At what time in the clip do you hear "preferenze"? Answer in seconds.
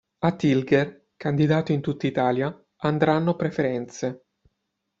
3.35-4.23